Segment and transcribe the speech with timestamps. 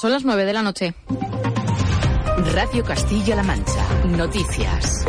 [0.00, 0.94] Son las nueve de la noche.
[2.54, 3.84] Radio Castilla-La Mancha.
[4.04, 5.04] Noticias.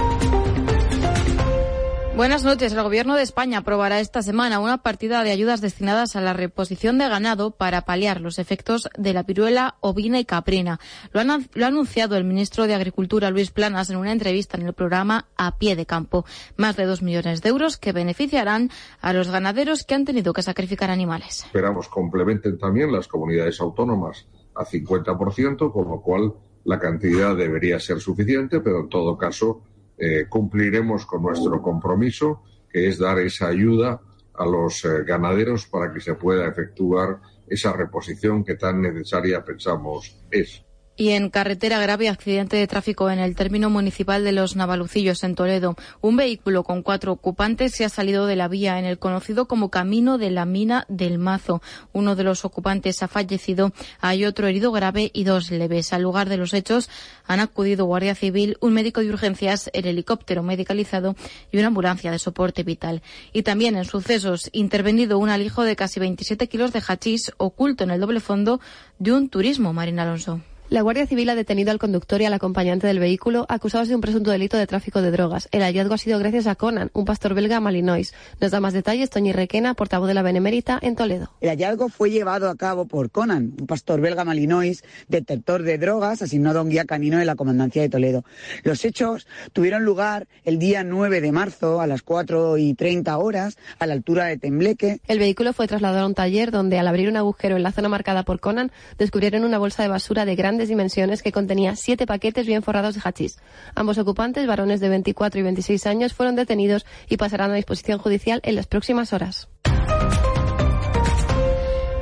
[2.20, 2.74] Buenas noches.
[2.74, 6.98] El Gobierno de España aprobará esta semana una partida de ayudas destinadas a la reposición
[6.98, 10.82] de ganado para paliar los efectos de la piruela ovina y caprina.
[11.14, 15.30] Lo, ha anunciado el ministro de Agricultura, Luis Planas, en una entrevista en el programa
[15.38, 16.26] A Pie de Campo.
[16.58, 20.44] Más de dos millones de euros que beneficiarán a los ganaderos que han tenido que
[20.44, 21.46] sacrificar animales.
[21.46, 26.34] Esperamos complementen también las comunidades autónomas a 50%, con lo cual
[26.66, 29.62] la cantidad debería ser suficiente, pero en todo caso
[30.00, 34.02] eh, cumpliremos con nuestro compromiso, que es dar esa ayuda
[34.34, 40.24] a los eh, ganaderos para que se pueda efectuar esa reposición que tan necesaria pensamos
[40.32, 40.64] es.
[41.00, 45.34] Y en carretera grave accidente de tráfico en el término municipal de Los Navalucillos, en
[45.34, 45.78] Toledo.
[46.02, 49.72] Un vehículo con cuatro ocupantes se ha salido de la vía en el conocido como
[49.72, 51.62] Camino de la Mina del Mazo.
[51.94, 55.94] Uno de los ocupantes ha fallecido, hay otro herido grave y dos leves.
[55.94, 56.90] Al lugar de los hechos
[57.26, 61.16] han acudido Guardia Civil, un médico de urgencias, el helicóptero medicalizado
[61.50, 63.04] y una ambulancia de soporte vital.
[63.32, 67.92] Y también en sucesos, intervenido un alijo de casi 27 kilos de hachís oculto en
[67.92, 68.60] el doble fondo
[68.98, 70.42] de un turismo, Marina Alonso.
[70.70, 74.02] La Guardia Civil ha detenido al conductor y al acompañante del vehículo acusados de un
[74.02, 75.50] presunto delito de tráfico de drogas.
[75.52, 78.14] El hallazgo ha sido gracias a Conan, un pastor belga malinois.
[78.40, 81.32] Nos da más detalles Toñi Requena, portavoz de la Benemérita en Toledo.
[81.42, 86.22] El hallazgo fue llevado a cabo por Conan, un pastor belga malinois, detector de drogas,
[86.22, 88.24] asignado a un guía canino de la Comandancia de Toledo.
[88.62, 93.58] Los hechos tuvieron lugar el día 9 de marzo a las 4 y 30 horas
[93.80, 95.02] a la altura de Tembleque.
[95.08, 97.90] El vehículo fue trasladado a un taller donde al abrir un agujero en la zona
[97.90, 102.46] marcada por Conan descubrieron una bolsa de basura de gran dimensiones que contenía siete paquetes
[102.46, 103.40] bien forrados de hachís.
[103.76, 108.42] Ambos ocupantes, varones de 24 y 26 años, fueron detenidos y pasarán a disposición judicial
[108.44, 109.48] en las próximas horas.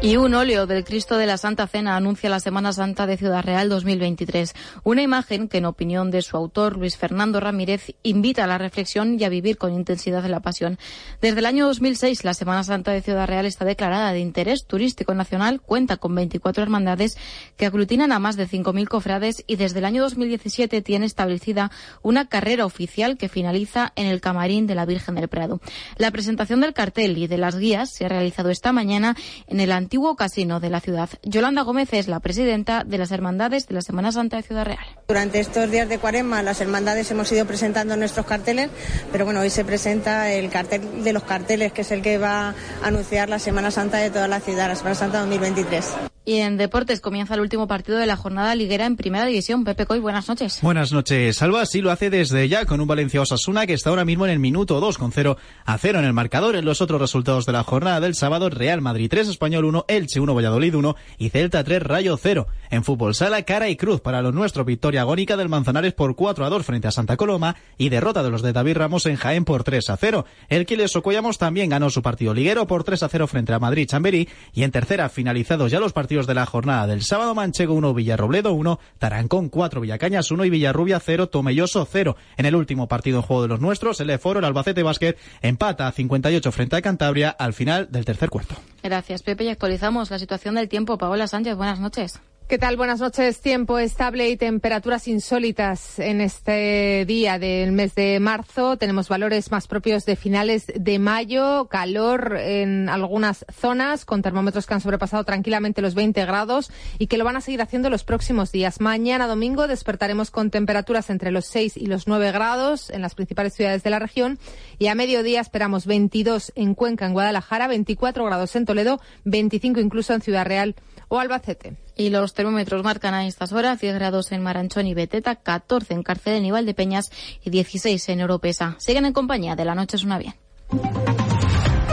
[0.07, 3.43] Y un óleo del Cristo de la Santa Cena anuncia la Semana Santa de Ciudad
[3.43, 4.53] Real 2023.
[4.85, 9.19] Una imagen que, en opinión de su autor, Luis Fernando Ramírez, invita a la reflexión
[9.19, 10.79] y a vivir con intensidad la pasión.
[11.19, 15.13] Desde el año 2006, la Semana Santa de Ciudad Real está declarada de interés turístico
[15.13, 17.17] nacional, cuenta con 24 hermandades
[17.57, 21.69] que aglutinan a más de 5.000 cofrades y desde el año 2017 tiene establecida
[22.01, 25.59] una carrera oficial que finaliza en el camarín de la Virgen del Prado.
[25.97, 29.17] La presentación del cartel y de las guías se ha realizado esta mañana
[29.47, 31.09] en el antiguo casino de la ciudad.
[31.23, 34.85] Yolanda Gómez es la presidenta de las Hermandades de la Semana Santa de Ciudad Real.
[35.07, 38.69] Durante estos días de cuaresma las hermandades hemos ido presentando nuestros carteles,
[39.11, 42.49] pero bueno, hoy se presenta el cartel de los carteles, que es el que va
[42.49, 46.16] a anunciar la Semana Santa de toda la ciudad, la Semana Santa 2023.
[46.27, 49.63] Y en deportes comienza el último partido de la jornada liguera en Primera División.
[49.63, 50.59] Pepe Coy, buenas noches.
[50.61, 51.37] Buenas noches.
[51.37, 54.33] Salva sí lo hace desde ya con un Valencia Osasuna que está ahora mismo en
[54.33, 56.57] el minuto 2 con 0 a 0 en el marcador.
[56.57, 60.19] En los otros resultados de la jornada del sábado, Real Madrid 3, Español 1, Elche
[60.19, 62.45] 1, Valladolid 1 y Celta 3, Rayo 0.
[62.71, 64.65] En fútbol sala, cara y cruz para los nuestros.
[64.65, 68.31] Victoria agónica del Manzanares por 4 a 2 frente a Santa Coloma y derrota de
[68.31, 70.25] los de David Ramos en Jaén por 3 a 0.
[70.49, 73.87] El Quiles Ocoyamos también ganó su partido liguero por 3 a 0 frente a Madrid
[73.87, 77.75] Chamberí y en tercera finalizados ya los partidos de la jornada del el sábado Manchego
[77.75, 82.15] 1, Villarrobledo 1, Tarancón 4, Villacañas 1 y Villarrubia 0, Tomelloso 0.
[82.35, 85.87] En el último partido en juego de los nuestros, el Eforo, el Albacete Basket, empata
[85.87, 88.55] a 58 frente a Cantabria al final del tercer cuarto.
[88.81, 89.43] Gracias, Pepe.
[89.43, 90.97] Y actualizamos la situación del tiempo.
[90.97, 92.19] Paola Sánchez, buenas noches.
[92.47, 92.77] ¿Qué tal?
[92.77, 93.41] Buenas noches.
[93.41, 98.77] Tiempo estable y temperaturas insólitas en este día del mes de marzo.
[98.77, 104.73] Tenemos valores más propios de finales de mayo, calor en algunas zonas con termómetros que
[104.73, 108.53] han sobrepasado tranquilamente los 20 grados y que lo van a seguir haciendo los próximos
[108.53, 108.79] días.
[108.79, 113.55] Mañana domingo despertaremos con temperaturas entre los 6 y los 9 grados en las principales
[113.55, 114.39] ciudades de la región
[114.79, 120.13] y a mediodía esperamos 22 en Cuenca, en Guadalajara, 24 grados en Toledo, 25 incluso
[120.13, 120.75] en Ciudad Real
[121.07, 121.75] o Albacete.
[121.95, 126.03] Y los termómetros marcan a estas horas 10 grados en Maranchón y Beteta, 14 en
[126.03, 127.11] Cárcel de Peñas
[127.43, 128.75] y 16 en Europesa.
[128.79, 130.35] Siguen en compañía de La Noche es una bien.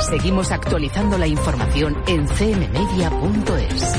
[0.08, 3.94] Seguimos actualizando la información en cmmedia.es.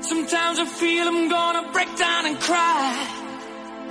[0.00, 3.23] Sometimes I feel I'm gonna break down and cry.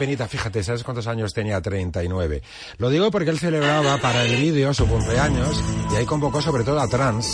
[0.00, 1.60] Penita, fíjate, ¿sabes cuántos años tenía?
[1.60, 2.42] 39.
[2.78, 6.80] Lo digo porque él celebraba para el vídeo su cumpleaños y ahí convocó sobre todo
[6.80, 7.26] a trans.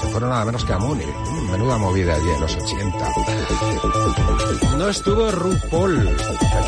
[0.00, 1.08] Se fueron nada menos que a Múnich.
[1.50, 3.12] Menuda movida allí en los 80.
[4.78, 6.16] No estuvo RuPaul,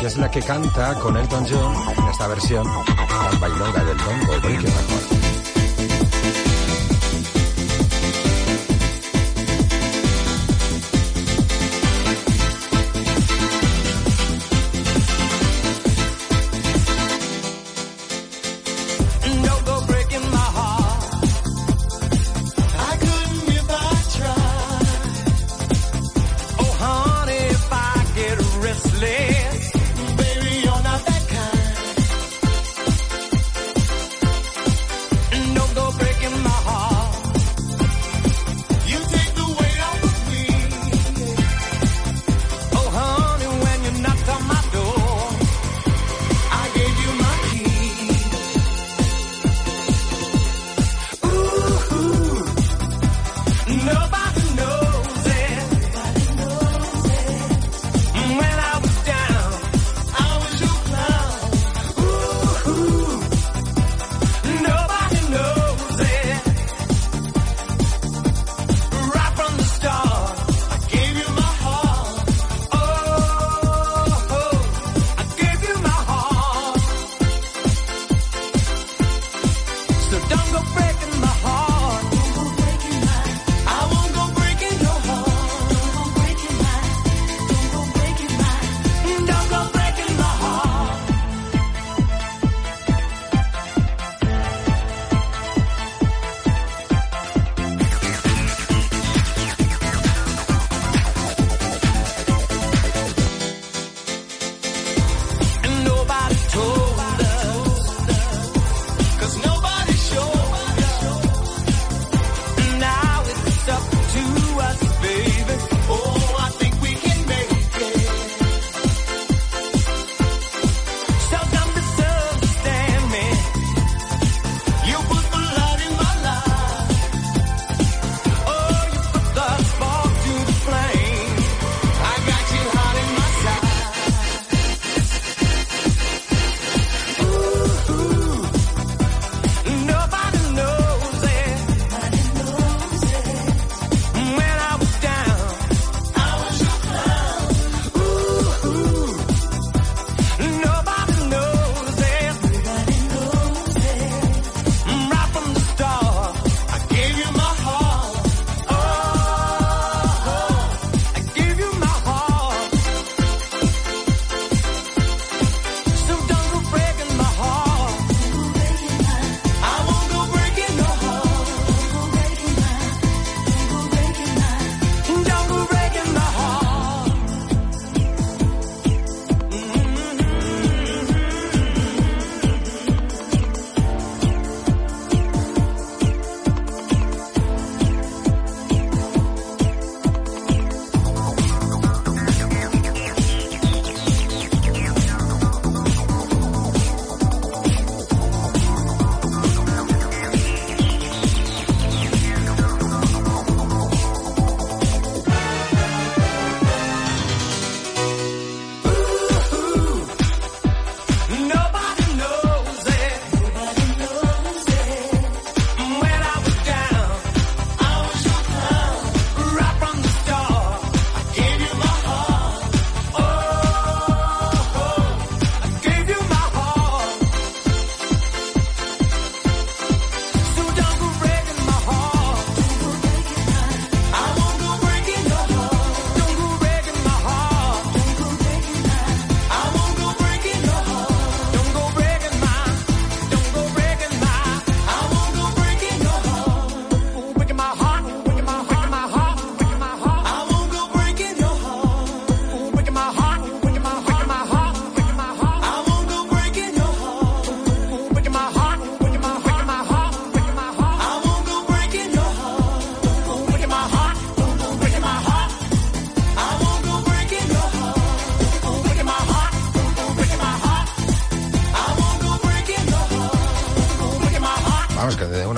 [0.01, 5.24] que es la que canta con Elton John en esta versión tan bailonga del Dongo,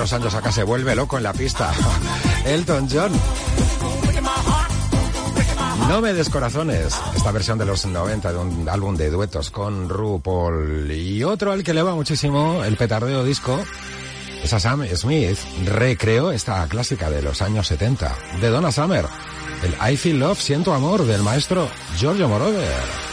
[0.08, 1.70] Unos años acá se vuelve loco en la pista.
[2.46, 3.12] Elton John.
[5.86, 6.98] No me des corazones.
[7.14, 10.90] Esta versión de los 90 de un álbum de duetos con RuPaul.
[10.92, 13.60] Y otro al que le va muchísimo, el petardeo disco,
[14.42, 15.38] es a Sam Smith.
[15.66, 18.10] Recreó esta clásica de los años 70
[18.40, 19.04] de Donna Summer.
[19.62, 23.07] El I Feel Love, Siento Amor del maestro Giorgio Moroder.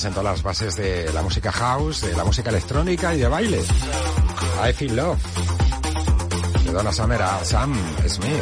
[0.00, 3.60] Que sentó las bases de la música house, de la música electrónica y de baile.
[4.66, 5.18] I Feel Love.
[6.64, 7.74] De Donna Summer a Sam
[8.08, 8.34] Smith.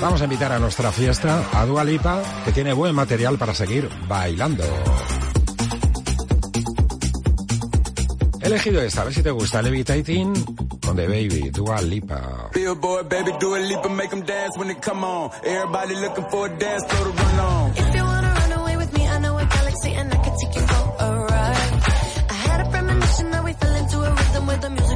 [0.00, 3.88] Vamos a invitar a nuestra fiesta a Dua Lipa, que tiene buen material para seguir
[4.06, 4.62] bailando.
[8.40, 10.34] He elegido esta, a ver si te gusta, Levitating
[10.84, 12.50] con The Baby, Dua Lipa.
[12.54, 15.30] Baby, do a leap and make them dance when they come on.
[15.44, 17.65] Everybody looking for a dance, so to run on.
[24.60, 24.95] The music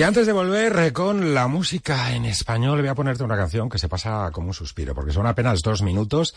[0.00, 3.78] Y antes de volver con la música en español, voy a ponerte una canción que
[3.78, 6.34] se pasa como un suspiro, porque son apenas dos minutos,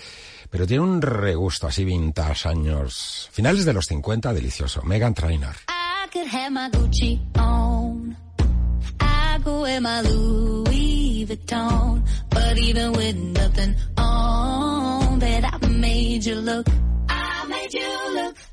[0.50, 3.30] pero tiene un regusto así vintage años.
[3.32, 4.82] Finales de los 50, delicioso.
[4.84, 5.56] Megan Trainor.
[17.10, 18.53] I made you look.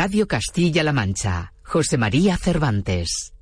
[0.00, 1.52] Radio Castilla-La Mancha.
[1.64, 3.32] José María Cervantes.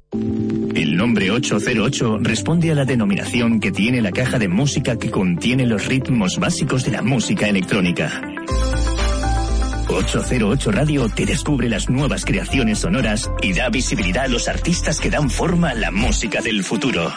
[0.75, 5.67] El nombre 808 responde a la denominación que tiene la caja de música que contiene
[5.67, 8.23] los ritmos básicos de la música electrónica.
[9.89, 15.11] 808 Radio te descubre las nuevas creaciones sonoras y da visibilidad a los artistas que
[15.11, 17.13] dan forma a la música del futuro.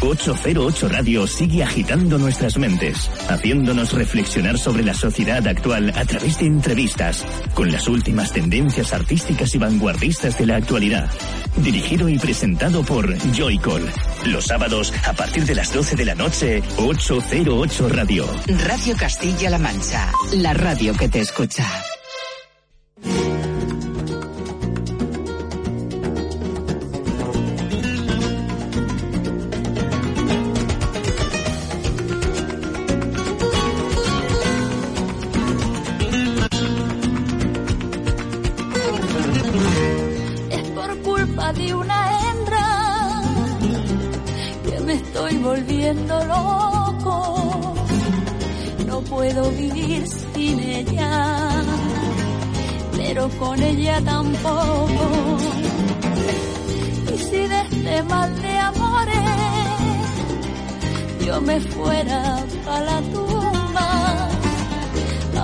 [0.00, 6.46] 808 Radio sigue agitando nuestras mentes, haciéndonos reflexionar sobre la sociedad actual a través de
[6.46, 11.10] entrevistas, con las últimas tendencias artísticas y vanguardistas de la actualidad.
[11.56, 13.90] Dirigido y presentado por Joycall.
[14.26, 18.26] Los sábados, a partir de las 12 de la noche, 808 Radio.
[18.66, 21.66] Radio Castilla-La Mancha, la radio que te escucha.
[53.12, 55.36] Pero con ella tampoco.
[57.12, 59.16] Y si de este mal de amores
[61.26, 64.28] yo me fuera para la tumba,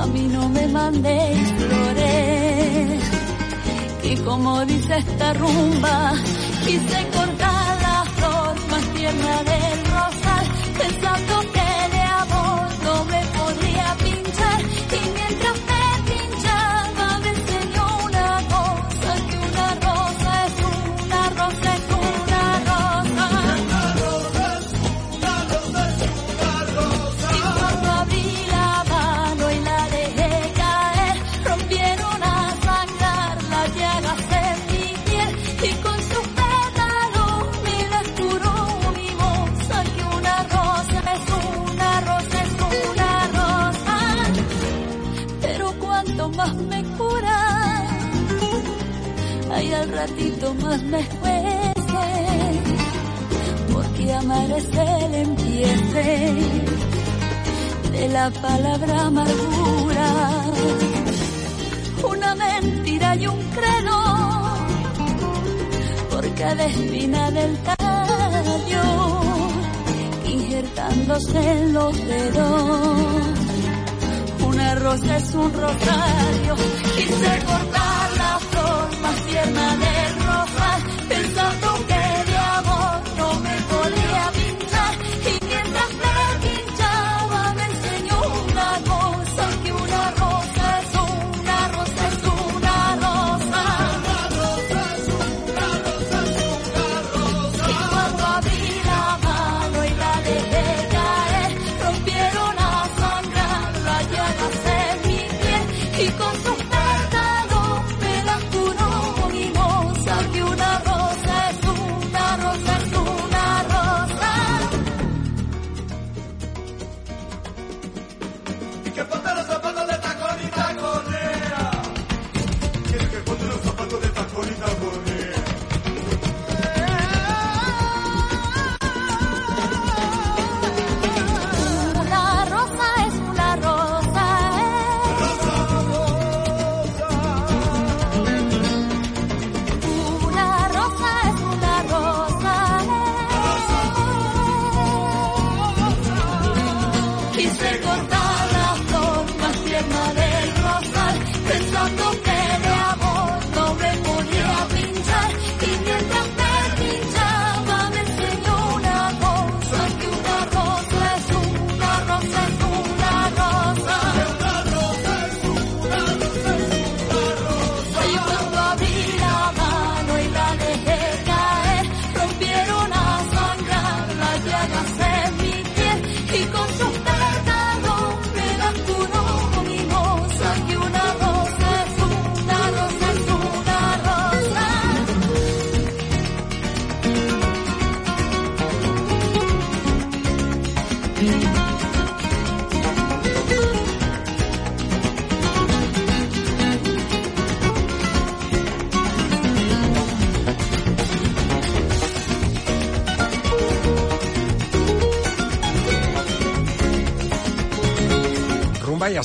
[0.01, 3.03] a mí no me mandéis flores
[4.05, 6.13] y como dice esta rumba,
[6.65, 10.47] quise cortar la flor más tierna del rosal,
[10.79, 11.36] pensando
[50.47, 51.75] ratito más me cuece,
[53.73, 56.35] porque amar es el empiece
[57.93, 60.43] de la palabra amargura,
[62.11, 64.57] una mentira y un credo
[66.11, 68.85] por cada espina del tallo,
[70.27, 73.01] injertándose en los dedos.
[74.47, 76.57] Una rosa es un rosario,
[76.97, 79.96] quise cortar la flor más tierna del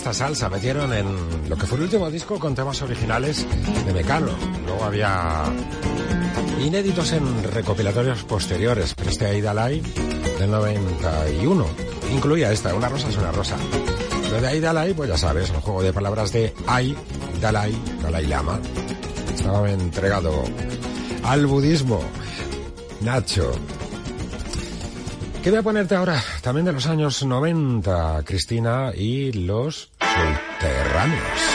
[0.04, 3.46] Basta Salsa metieron en lo que fue el último disco con temas originales
[3.86, 4.32] de Mecano.
[4.66, 5.44] Luego había
[6.60, 9.80] inéditos en recopilatorios posteriores, pero este Aidalai
[10.40, 11.68] del 91
[12.16, 13.56] incluía esta, Una rosa es una rosa.
[14.32, 16.98] Lo de Aidalai, pues ya sabes, un juego de palabras de Ay,
[17.40, 18.60] Dalai, Dalai Lama.
[19.36, 20.34] Estaba entregado
[21.26, 22.02] al budismo.
[23.02, 23.52] Nacho,
[25.44, 31.51] Quería ponerte ahora también de los años 90, Cristina, y los subterráneos.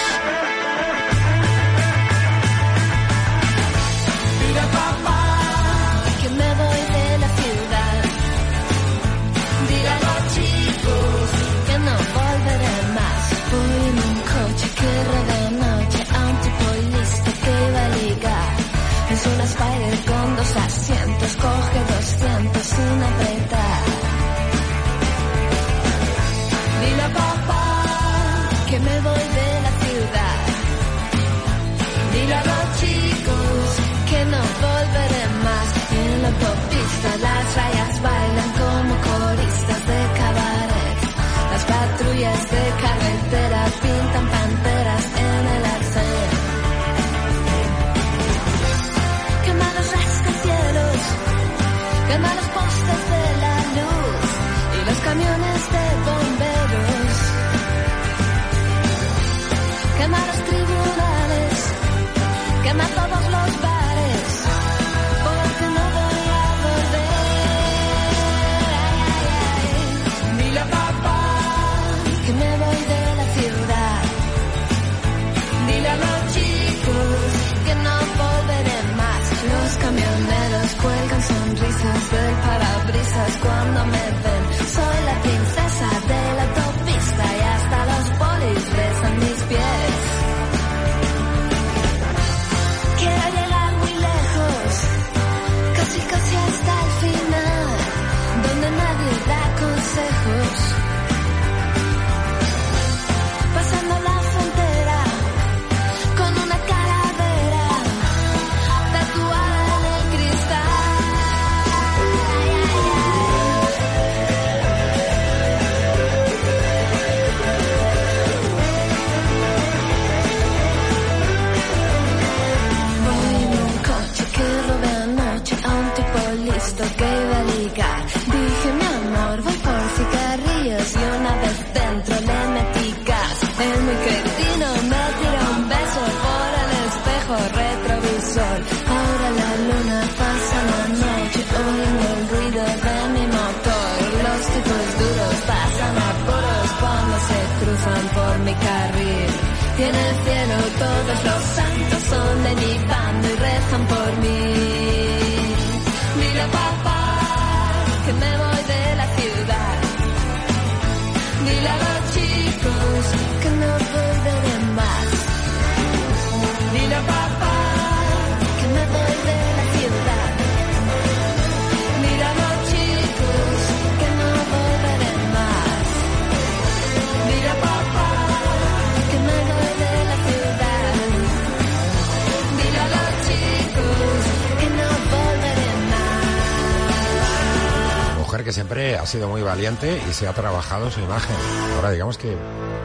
[189.87, 191.37] arte y se ha trabajado su imagen.
[191.77, 192.35] Ahora digamos que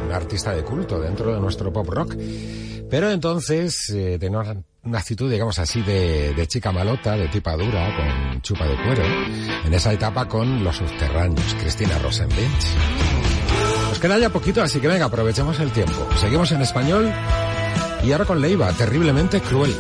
[0.06, 2.16] un artista de culto dentro de nuestro pop rock.
[2.90, 7.56] Pero entonces eh, tenía una, una actitud, digamos así, de, de, chica malota, de tipa
[7.56, 9.04] dura, con chupa de cuero,
[9.66, 12.66] en esa etapa con Los Subterráneos, Cristina Rosenbach.
[13.88, 16.06] Nos queda ya poquito, así que venga, aprovechemos el tiempo.
[16.20, 17.10] Seguimos en español
[18.04, 19.74] y ahora con Leiva, terriblemente cruel.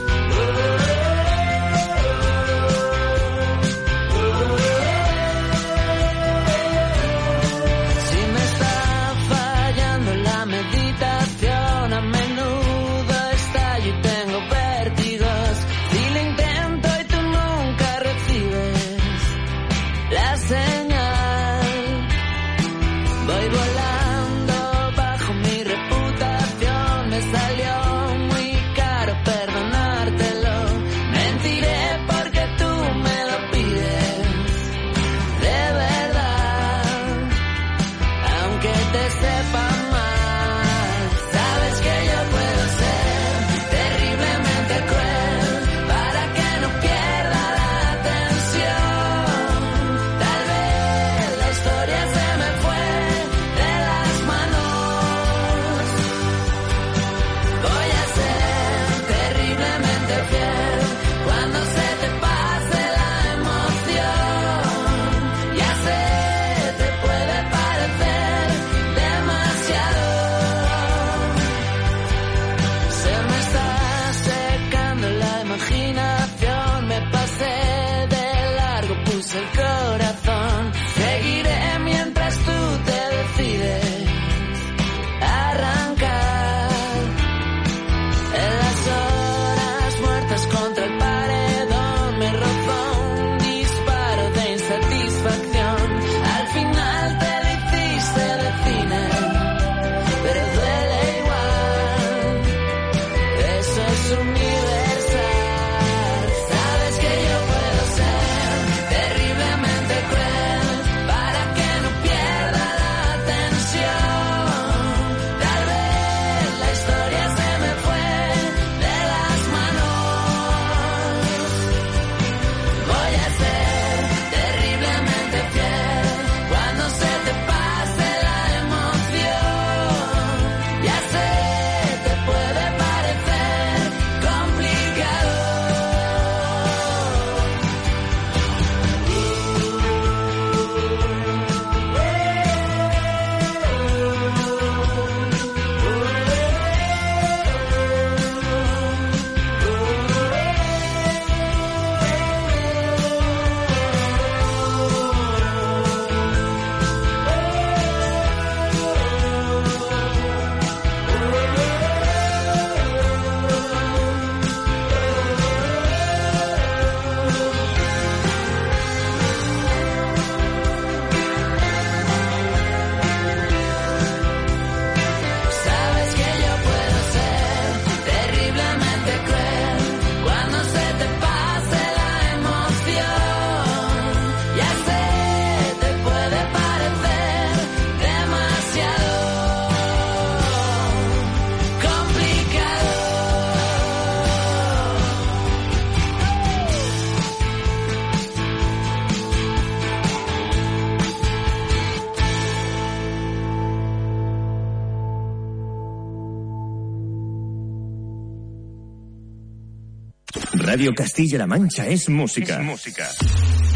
[210.82, 212.58] Radio Castilla-La Mancha es música.
[212.58, 213.08] música.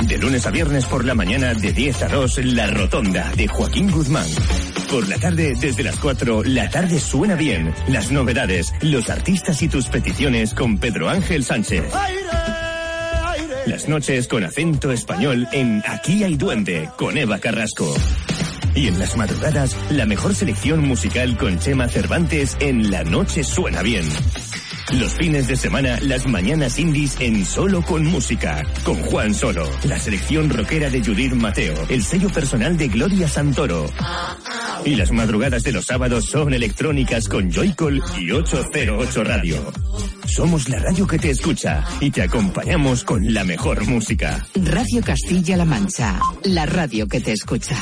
[0.08, 3.91] De lunes a viernes por la mañana de 10 a 2, La Rotonda de Joaquín
[3.91, 4.26] Guzmán.
[4.89, 7.76] Por la tarde, desde las 4, La tarde suena bien.
[7.89, 11.84] Las novedades, los artistas y tus peticiones con Pedro Ángel Sánchez.
[13.68, 17.95] Las noches con acento español en Aquí hay duende con Eva Carrasco.
[18.74, 23.84] Y en las madrugadas, la mejor selección musical con Chema Cervantes en La Noche Suena
[23.84, 24.06] Bien.
[24.99, 29.99] Los fines de semana, las mañanas indies en Solo con Música, con Juan Solo, la
[29.99, 33.87] selección rockera de Judith Mateo, el sello personal de Gloria Santoro.
[34.85, 39.73] Y las madrugadas de los sábados son electrónicas con Joycol y 808 Radio.
[40.27, 44.47] Somos la radio que te escucha y te acompañamos con la mejor música.
[44.55, 47.75] Radio Castilla-La Mancha, la radio que te escucha.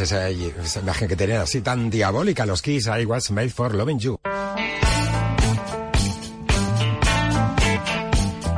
[0.00, 4.18] Esa, imagen que tenían así tan diabólica los Kiss, I was made for loving you.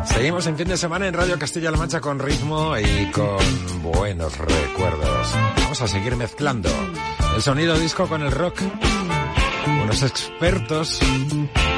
[0.05, 5.35] Seguimos en fin de semana en Radio Castilla-La Mancha con ritmo y con buenos recuerdos.
[5.57, 6.71] Vamos a seguir mezclando
[7.35, 8.61] el sonido disco con el rock.
[9.83, 11.01] Unos expertos,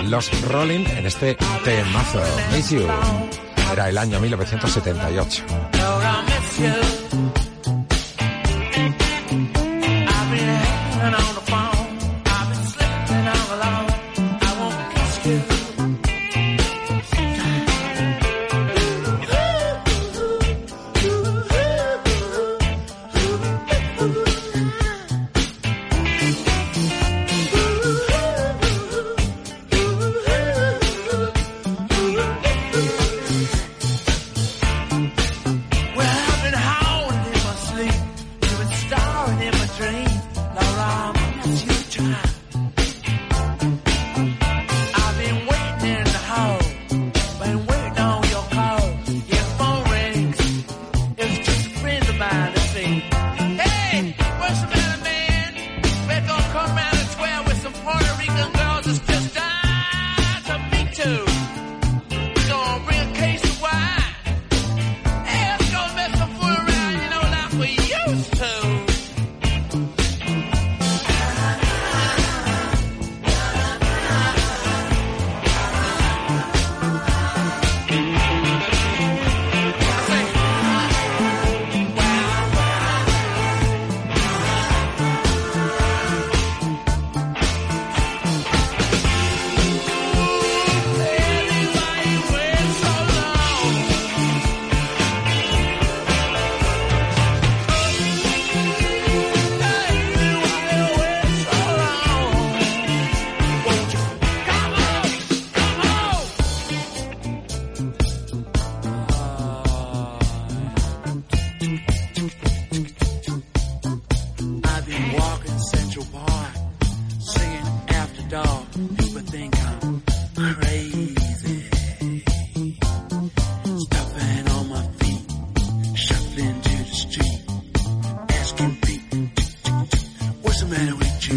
[0.05, 2.23] los Rolling, en este temazo.
[2.53, 2.75] Miss.
[3.73, 5.66] Era el año 1978.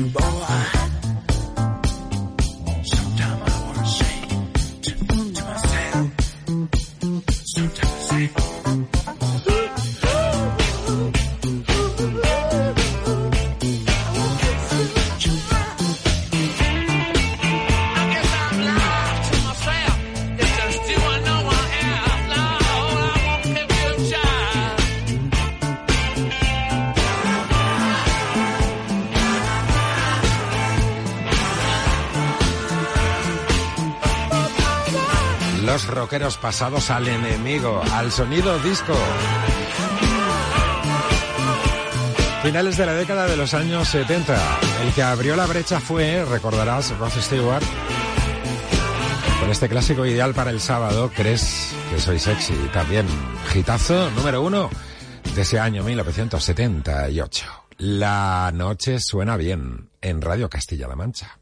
[0.07, 0.88] Boy?
[36.37, 38.93] Pasados al enemigo, al sonido disco.
[42.43, 44.37] Finales de la década de los años 70.
[44.83, 47.63] El que abrió la brecha fue, recordarás, Rod Stewart.
[49.39, 52.53] Con este clásico ideal para el sábado, ¿crees que soy sexy?
[52.73, 53.05] También,
[53.51, 54.69] gitazo número uno
[55.35, 57.45] de ese año 1978.
[57.77, 61.39] La noche suena bien en Radio Castilla-La Mancha.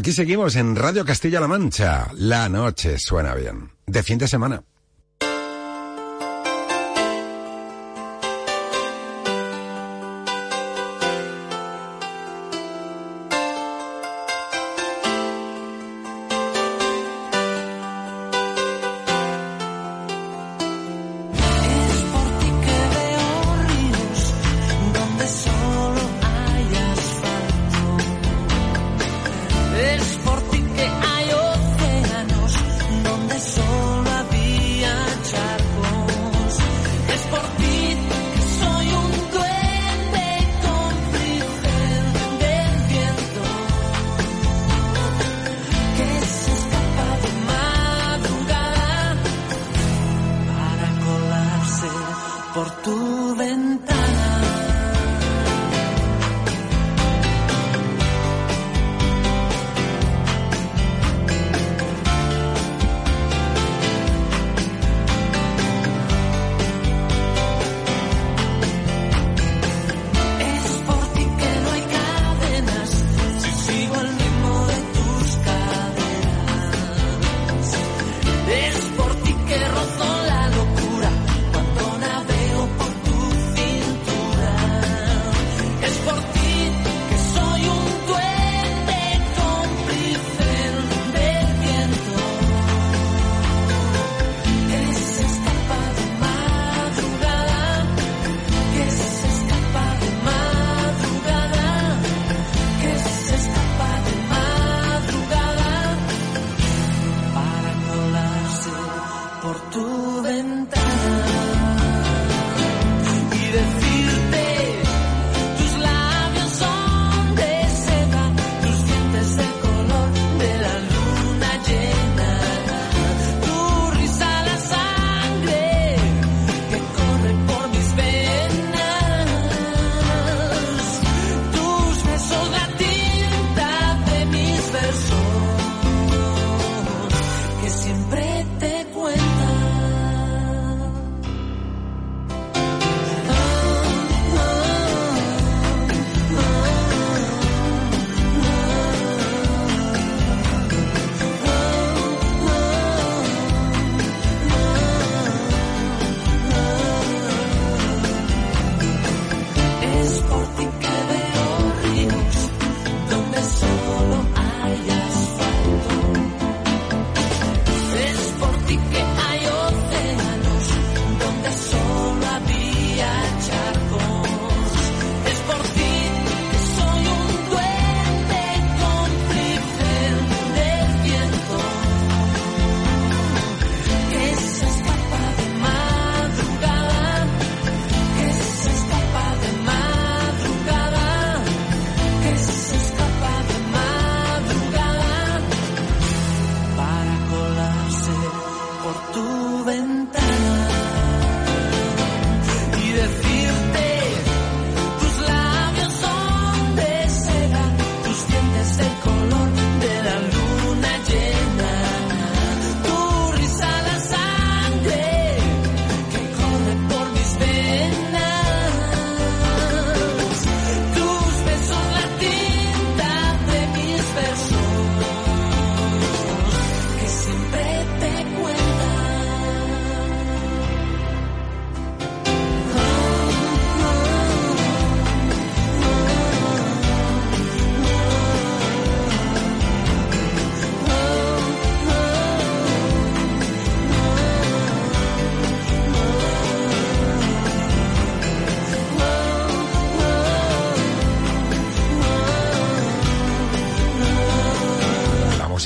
[0.00, 2.10] Aquí seguimos en Radio Castilla-La Mancha.
[2.14, 3.70] La noche suena bien.
[3.86, 4.64] De fin de semana.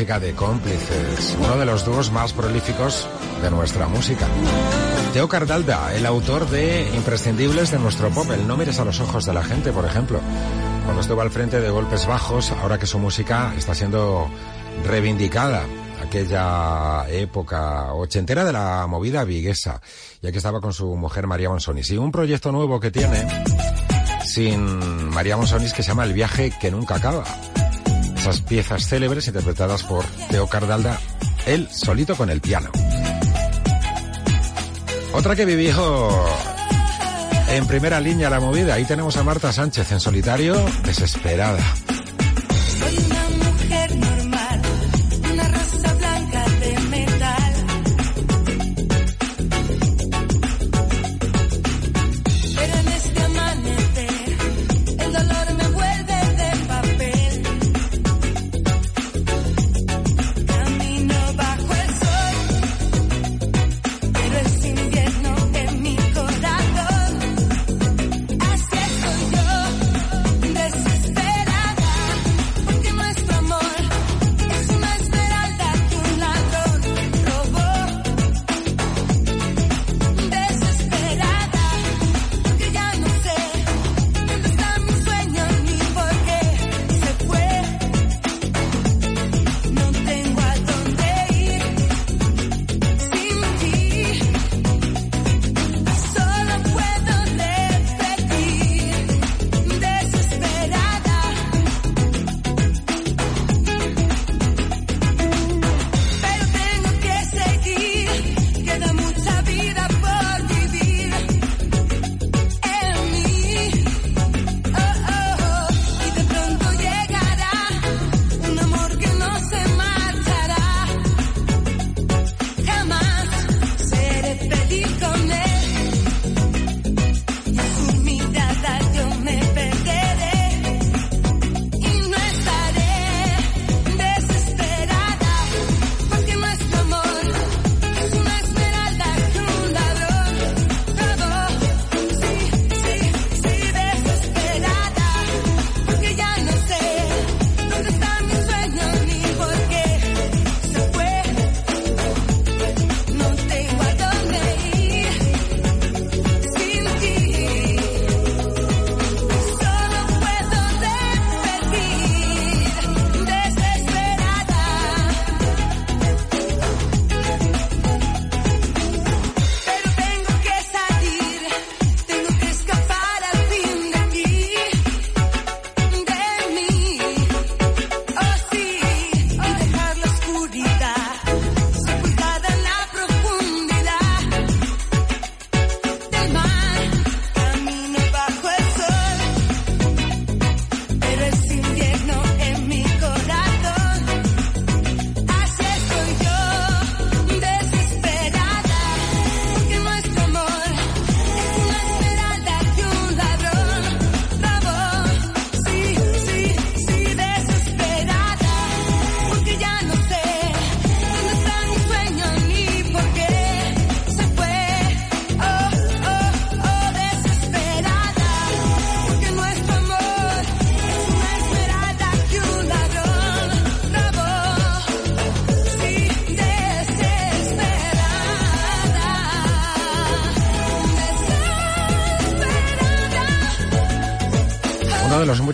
[0.04, 3.08] De cómplices, uno de los dúos más prolíficos
[3.40, 4.26] de nuestra música.
[5.14, 9.24] Teo Cardalda, el autor de Imprescindibles de nuestro pop, el No mires a los ojos
[9.24, 10.20] de la gente, por ejemplo.
[10.84, 14.28] Cuando estuvo al frente de Golpes Bajos, ahora que su música está siendo
[14.84, 15.64] reivindicada,
[16.02, 19.80] aquella época ochentera de la movida viguesa,
[20.20, 21.90] ya que estaba con su mujer María Monsonis.
[21.90, 23.26] Y un proyecto nuevo que tiene
[24.22, 27.24] sin María Monsonis que se llama El viaje que nunca acaba.
[28.24, 30.98] Esas piezas célebres interpretadas por Teo Cardalda,
[31.44, 32.70] él solito con el piano.
[35.12, 36.08] Otra que vivió
[37.50, 38.72] en primera línea la movida.
[38.72, 40.56] Ahí tenemos a Marta Sánchez en solitario,
[40.86, 41.62] desesperada.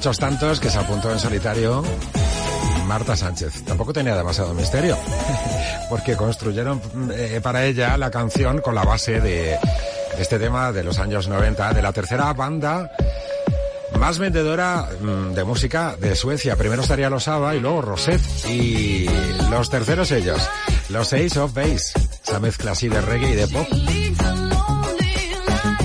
[0.01, 1.85] Muchos tantos que se apuntó en solitario
[2.87, 3.67] Marta Sánchez.
[3.67, 4.97] Tampoco tenía demasiado misterio,
[5.91, 6.81] porque construyeron
[7.13, 9.59] eh, para ella la canción con la base de
[10.17, 12.91] este tema de los años 90, de la tercera banda
[13.99, 16.57] más vendedora mm, de música de Suecia.
[16.57, 18.49] Primero estaría los ABBA y luego Rosette.
[18.49, 19.07] Y
[19.51, 20.41] los terceros ellos,
[20.89, 21.93] los Ace of Base.
[22.27, 23.69] Esa mezcla así de reggae y de pop.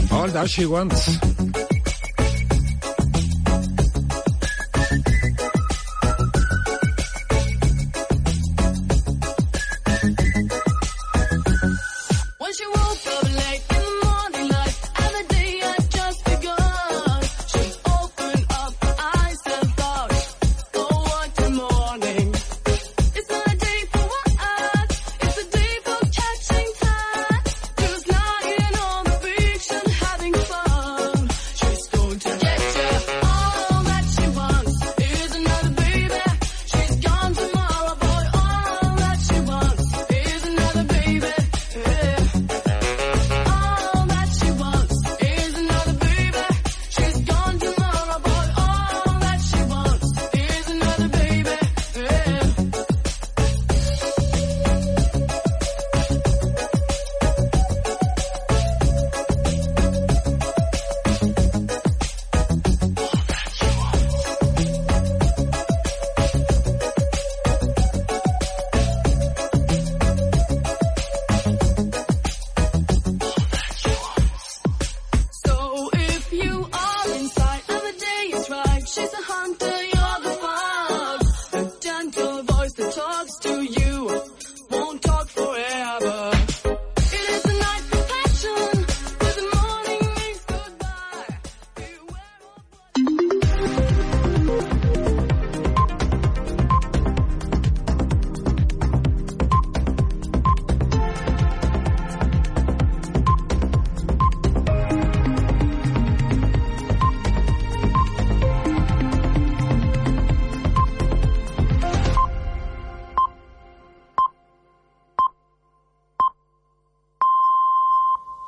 [0.10, 1.20] All That She Wants.